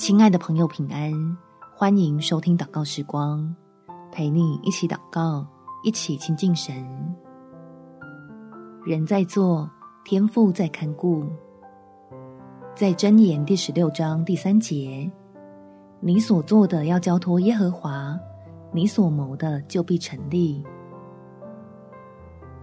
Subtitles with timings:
[0.00, 1.12] 亲爱的朋友，平安！
[1.76, 3.54] 欢迎收听祷告时光，
[4.10, 5.46] 陪你一起祷告，
[5.84, 6.74] 一起亲近神。
[8.86, 9.70] 人在做，
[10.02, 11.22] 天父在看顾。
[12.74, 15.12] 在箴言第十六章第三节，
[16.00, 18.18] 你所做的要交托耶和华，
[18.72, 20.64] 你所谋的就必成立。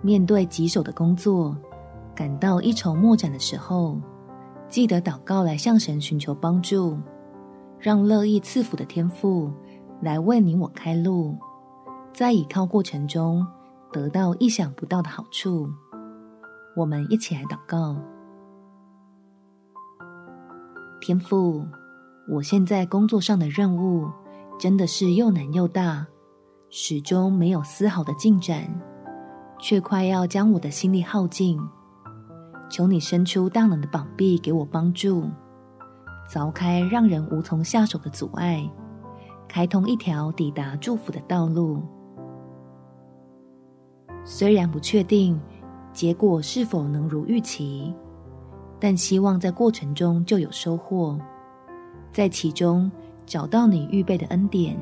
[0.02, 1.56] 面对棘手的工作，
[2.16, 3.96] 感到一筹莫展的时候，
[4.68, 6.98] 记得祷告来向神寻求帮助，
[7.80, 9.52] 让乐意赐福的天赋
[10.02, 11.38] 来为你我开路，
[12.14, 13.46] 在倚靠过程中
[13.92, 15.70] 得到意想不到的好处。
[16.76, 17.96] 我们一起来祷告：
[21.02, 21.66] 天赋，
[22.30, 24.10] 我现在工作上的任务
[24.60, 26.06] 真的是又难又大，
[26.70, 28.68] 始终没有丝毫的进展，
[29.60, 31.60] 却快要将我的心力耗尽。
[32.70, 35.30] 求你伸出大能的膀臂给我帮助，
[36.28, 38.70] 凿开让人无从下手的阻碍，
[39.48, 41.82] 开通一条抵达祝福的道路。
[44.26, 45.40] 虽然不确定
[45.94, 47.94] 结果是否能如预期，
[48.78, 51.18] 但希望在过程中就有收获，
[52.12, 52.92] 在其中
[53.26, 54.78] 找到你预备的恩典，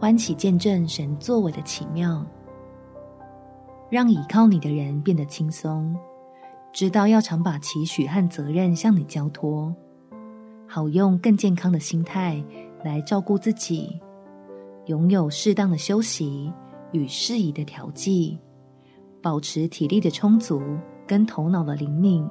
[0.00, 2.24] 欢喜见证神作为的奇妙，
[3.90, 5.94] 让倚靠你的人变得轻松。
[6.72, 9.72] 知道要常把期许和责任向你交托，
[10.74, 12.44] 好用更健康的心态
[12.82, 13.96] 来照顾自己，
[14.86, 16.52] 拥有适当的休息
[16.90, 18.36] 与适宜的调剂，
[19.22, 20.60] 保持体力的充足
[21.06, 22.28] 跟头脑的灵敏，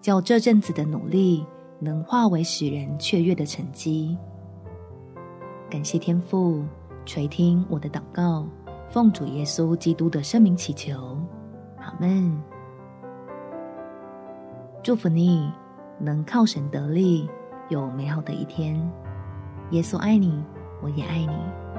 [0.00, 1.44] 叫这阵子的努力
[1.80, 4.16] 能化为使人雀跃的成绩。
[5.68, 6.62] 感谢天父
[7.04, 8.46] 垂听我的祷告，
[8.88, 11.18] 奉主耶稣基督的圣名祈求，
[11.80, 12.40] 阿们。
[14.80, 15.50] 祝福你
[15.98, 17.28] 能靠神得力，
[17.68, 18.80] 有美好的一天。
[19.70, 20.42] 耶稣爱你，
[20.82, 21.77] 我也爱你。